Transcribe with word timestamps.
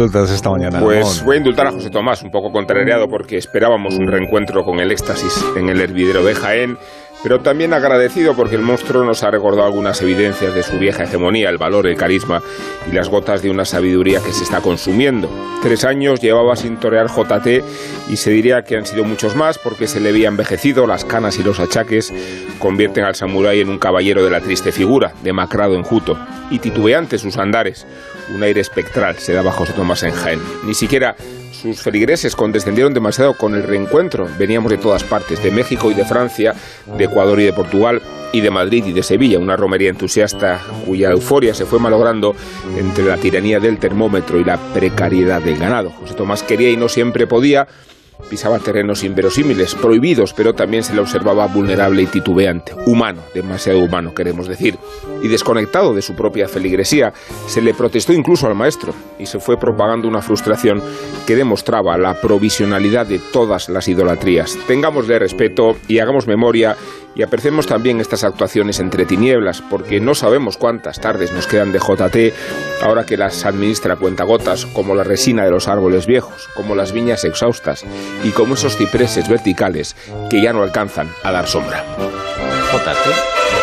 indultas 0.00 0.30
esta 0.30 0.50
mañana? 0.50 0.80
Pues 0.80 1.22
voy 1.22 1.36
a 1.36 1.38
indultar 1.38 1.66
a 1.66 1.72
José 1.72 1.90
Tomás, 1.90 2.22
un 2.22 2.30
poco 2.30 2.50
contrariado 2.50 3.08
porque 3.08 3.36
esperábamos 3.36 3.96
un 3.96 4.06
reencuentro 4.06 4.64
con 4.64 4.80
el 4.80 4.90
éxtasis 4.90 5.44
en 5.56 5.68
el 5.68 5.80
hervidero 5.80 6.24
de 6.24 6.34
Jaén 6.34 6.78
pero 7.22 7.40
también 7.40 7.72
agradecido 7.72 8.34
porque 8.34 8.56
el 8.56 8.62
monstruo 8.62 9.04
nos 9.04 9.22
ha 9.22 9.30
recordado 9.30 9.66
algunas 9.66 10.00
evidencias 10.02 10.54
de 10.54 10.62
su 10.62 10.78
vieja 10.78 11.04
hegemonía, 11.04 11.50
el 11.50 11.58
valor, 11.58 11.86
el 11.86 11.96
carisma 11.96 12.42
y 12.90 12.94
las 12.94 13.08
gotas 13.08 13.42
de 13.42 13.50
una 13.50 13.64
sabiduría 13.64 14.20
que 14.22 14.32
se 14.32 14.44
está 14.44 14.60
consumiendo. 14.60 15.28
Tres 15.62 15.84
años 15.84 16.20
llevaba 16.20 16.56
sin 16.56 16.78
torear 16.78 17.08
JT 17.08 17.62
y 18.08 18.16
se 18.16 18.30
diría 18.30 18.62
que 18.62 18.76
han 18.76 18.86
sido 18.86 19.04
muchos 19.04 19.36
más 19.36 19.58
porque 19.58 19.86
se 19.86 20.00
le 20.00 20.08
había 20.08 20.28
envejecido, 20.28 20.86
las 20.86 21.04
canas 21.04 21.38
y 21.38 21.42
los 21.42 21.60
achaques 21.60 22.12
convierten 22.58 23.04
al 23.04 23.14
samurái 23.14 23.60
en 23.60 23.68
un 23.68 23.78
caballero 23.78 24.24
de 24.24 24.30
la 24.30 24.40
triste 24.40 24.72
figura, 24.72 25.12
demacrado 25.22 25.74
enjuto, 25.74 26.18
y 26.50 26.58
titubeante 26.58 27.18
sus 27.18 27.36
andares. 27.36 27.86
Un 28.34 28.42
aire 28.42 28.60
espectral 28.60 29.16
se 29.16 29.32
da 29.32 29.42
bajo 29.42 29.64
Tomás 29.66 30.02
en 30.02 30.12
Jaén. 30.12 30.40
Ni 30.64 30.74
siquiera 30.74 31.16
sus 31.60 31.82
feligreses 31.82 32.34
condescendieron 32.34 32.94
demasiado 32.94 33.34
con 33.34 33.54
el 33.54 33.62
reencuentro. 33.62 34.26
Veníamos 34.38 34.70
de 34.70 34.78
todas 34.78 35.04
partes, 35.04 35.42
de 35.42 35.50
México 35.50 35.90
y 35.90 35.94
de 35.94 36.04
Francia, 36.04 36.54
de 36.96 37.04
Ecuador 37.04 37.38
y 37.40 37.44
de 37.44 37.52
Portugal, 37.52 38.00
y 38.32 38.40
de 38.40 38.50
Madrid 38.50 38.84
y 38.86 38.92
de 38.92 39.02
Sevilla, 39.02 39.38
una 39.38 39.56
romería 39.56 39.90
entusiasta 39.90 40.60
cuya 40.86 41.10
euforia 41.10 41.52
se 41.52 41.66
fue 41.66 41.80
malogrando 41.80 42.34
entre 42.78 43.04
la 43.04 43.16
tiranía 43.16 43.58
del 43.58 43.78
termómetro 43.78 44.38
y 44.38 44.44
la 44.44 44.56
precariedad 44.72 45.42
del 45.42 45.58
ganado. 45.58 45.90
José 45.90 46.14
Tomás 46.14 46.42
quería 46.42 46.70
y 46.70 46.76
no 46.76 46.88
siempre 46.88 47.26
podía 47.26 47.66
pisaba 48.28 48.58
terrenos 48.58 49.04
inverosímiles, 49.04 49.74
prohibidos, 49.74 50.32
pero 50.32 50.54
también 50.54 50.82
se 50.82 50.94
le 50.94 51.00
observaba 51.00 51.46
vulnerable 51.46 52.02
y 52.02 52.06
titubeante, 52.06 52.74
humano, 52.86 53.22
demasiado 53.34 53.80
humano, 53.80 54.14
queremos 54.14 54.46
decir, 54.48 54.78
y 55.22 55.28
desconectado 55.28 55.94
de 55.94 56.02
su 56.02 56.14
propia 56.14 56.48
feligresía. 56.48 57.12
Se 57.46 57.60
le 57.60 57.74
protestó 57.74 58.12
incluso 58.12 58.46
al 58.46 58.54
maestro 58.54 58.94
y 59.18 59.26
se 59.26 59.40
fue 59.40 59.58
propagando 59.58 60.08
una 60.08 60.22
frustración 60.22 60.82
que 61.26 61.36
demostraba 61.36 61.96
la 61.98 62.20
provisionalidad 62.20 63.06
de 63.06 63.18
todas 63.32 63.68
las 63.68 63.88
idolatrías. 63.88 64.58
Tengámosle 64.66 65.18
respeto 65.18 65.76
y 65.88 65.98
hagamos 65.98 66.26
memoria 66.26 66.76
y 67.14 67.22
apreciemos 67.22 67.66
también 67.66 68.00
estas 68.00 68.24
actuaciones 68.24 68.80
entre 68.80 69.04
tinieblas, 69.04 69.62
porque 69.62 70.00
no 70.00 70.14
sabemos 70.14 70.56
cuántas 70.56 71.00
tardes 71.00 71.32
nos 71.32 71.46
quedan 71.46 71.72
de 71.72 71.78
JT 71.78 72.34
ahora 72.82 73.04
que 73.04 73.16
las 73.16 73.44
administra 73.44 73.96
cuentagotas, 73.96 74.66
como 74.66 74.94
la 74.94 75.04
resina 75.04 75.44
de 75.44 75.50
los 75.50 75.68
árboles 75.68 76.06
viejos, 76.06 76.48
como 76.54 76.74
las 76.74 76.92
viñas 76.92 77.24
exhaustas 77.24 77.84
y 78.24 78.30
como 78.30 78.54
esos 78.54 78.76
cipreses 78.76 79.28
verticales 79.28 79.96
que 80.28 80.42
ya 80.42 80.52
no 80.52 80.62
alcanzan 80.62 81.08
a 81.22 81.32
dar 81.32 81.46
sombra. 81.46 81.84
JT 82.72 83.59